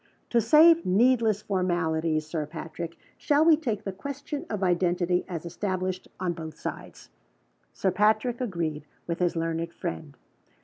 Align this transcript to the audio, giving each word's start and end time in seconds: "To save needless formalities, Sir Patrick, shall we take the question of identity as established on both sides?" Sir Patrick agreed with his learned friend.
"To 0.31 0.41
save 0.41 0.83
needless 0.83 1.43
formalities, 1.43 2.25
Sir 2.25 2.47
Patrick, 2.47 2.97
shall 3.19 3.45
we 3.45 3.55
take 3.55 3.83
the 3.83 3.91
question 3.91 4.47
of 4.49 4.63
identity 4.63 5.23
as 5.27 5.45
established 5.45 6.07
on 6.19 6.33
both 6.33 6.57
sides?" 6.57 7.11
Sir 7.71 7.91
Patrick 7.91 8.41
agreed 8.41 8.83
with 9.05 9.19
his 9.19 9.35
learned 9.35 9.71
friend. 9.71 10.17